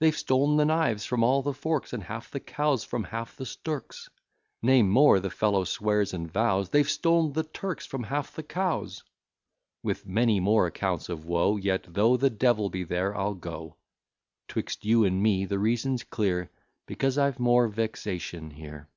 [0.00, 3.44] They've stol'n the knives from all the forks; And half the cows from half the
[3.46, 4.08] sturks."
[4.62, 9.04] Nay more, the fellow swears and vows, "They've stol'n the sturks from half the cows:"
[9.84, 13.76] With many more accounts of woe, Yet, though the devil be there, I'll go:
[14.48, 16.50] 'Twixt you and me, the reason's clear,
[16.86, 18.88] Because I've more vexation here.